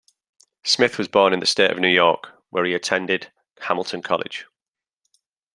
Smith 0.63 0.97
was 0.97 1.07
born 1.07 1.31
in 1.31 1.39
the 1.41 1.45
state 1.45 1.69
of 1.69 1.77
New 1.77 1.87
York, 1.87 2.29
where 2.49 2.65
he 2.65 2.73
attended 2.73 3.31
Hamilton 3.59 4.01
College. 4.01 4.47